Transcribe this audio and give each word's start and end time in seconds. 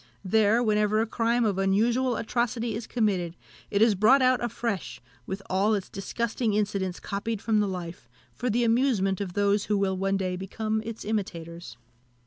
There, 0.25 0.63
whenever 0.63 0.99
a 0.99 1.05
crime 1.05 1.45
of 1.45 1.59
unusual 1.59 2.15
atrocity 2.17 2.73
is 2.73 2.87
committed, 2.87 3.35
it 3.69 3.83
is 3.83 3.93
brought 3.93 4.23
out 4.23 4.43
afresh, 4.43 4.99
with 5.27 5.43
all 5.47 5.75
its 5.75 5.89
disgusting 5.91 6.55
incidents 6.55 6.99
copied 6.99 7.39
from 7.39 7.59
the 7.59 7.67
life, 7.67 8.09
for 8.33 8.49
the 8.49 8.63
amusement 8.63 9.21
of 9.21 9.33
those 9.33 9.65
who 9.65 9.77
will 9.77 9.95
one 9.95 10.17
day 10.17 10.35
become 10.35 10.81
its 10.83 11.05
imitators. 11.05 11.77